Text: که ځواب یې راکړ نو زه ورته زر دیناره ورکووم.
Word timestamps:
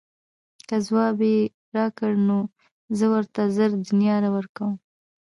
که 0.67 0.75
ځواب 0.85 1.17
یې 1.31 1.37
راکړ 1.77 2.11
نو 2.27 2.39
زه 2.97 3.05
ورته 3.13 3.41
زر 3.55 3.71
دیناره 3.85 4.29
ورکووم. 4.35 4.75